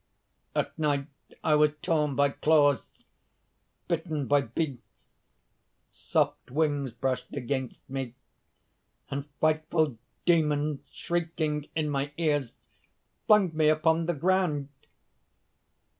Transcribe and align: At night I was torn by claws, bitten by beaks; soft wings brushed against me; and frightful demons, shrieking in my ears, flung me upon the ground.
At 0.55 0.75
night 0.79 1.05
I 1.43 1.53
was 1.53 1.73
torn 1.83 2.15
by 2.15 2.29
claws, 2.29 2.85
bitten 3.87 4.25
by 4.25 4.41
beaks; 4.41 4.81
soft 5.91 6.49
wings 6.49 6.91
brushed 6.91 7.31
against 7.35 7.87
me; 7.87 8.15
and 9.11 9.27
frightful 9.39 9.99
demons, 10.25 10.79
shrieking 10.91 11.67
in 11.75 11.87
my 11.87 12.13
ears, 12.17 12.53
flung 13.27 13.55
me 13.55 13.69
upon 13.69 14.07
the 14.07 14.15
ground. 14.15 14.69